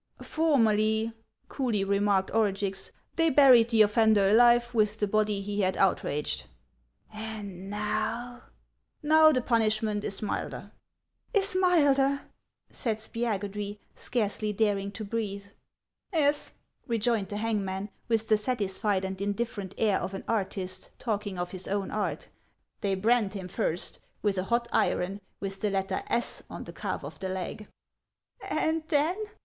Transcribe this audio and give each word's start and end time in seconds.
"Formerly," 0.23 1.13
coolly 1.47 1.83
remarked 1.83 2.31
Orugix," 2.31 2.89
they 3.17 3.29
buried 3.29 3.69
the 3.69 3.83
offender 3.83 4.27
alive, 4.29 4.73
with 4.73 4.99
the 4.99 5.05
body 5.05 5.41
he 5.41 5.61
had 5.61 5.77
outraged."" 5.77 6.45
And 7.13 7.69
now?"" 7.69 8.41
Now 9.13 9.31
the 9.31 9.43
punishment 9.43 10.03
is 10.03 10.23
milder." 10.23 10.71
164 11.33 11.35
HANS 11.35 11.35
OF 11.35 11.35
ICELAND." 11.35 11.99
Is 11.99 11.99
milder!" 12.01 12.21
said 12.71 12.97
Spiagudry, 12.97 13.79
scarcely 13.93 14.51
daring 14.51 14.91
to 14.93 15.03
breathe. 15.05 15.45
"Yes," 16.11 16.53
rejoined 16.87 17.29
the 17.29 17.37
hangman, 17.37 17.91
with 18.07 18.27
the 18.27 18.37
satisfied 18.37 19.05
and 19.05 19.21
indifferent 19.21 19.75
air 19.77 19.99
of 19.99 20.15
an 20.15 20.23
artist 20.27 20.89
talking 20.97 21.37
of 21.37 21.51
his 21.51 21.67
own 21.67 21.91
art;" 21.91 22.27
they 22.81 22.95
brand 22.95 23.35
him 23.35 23.47
first, 23.47 23.99
with 24.23 24.39
a 24.39 24.45
hot 24.45 24.67
iron, 24.71 25.21
with 25.39 25.61
the 25.61 25.69
letter 25.69 26.01
S, 26.07 26.41
on 26.49 26.63
the 26.63 26.73
calf 26.73 27.03
of 27.03 27.19
the 27.19 27.29
leg." 27.29 27.67
"And 28.49 28.81
then?" 28.87 29.15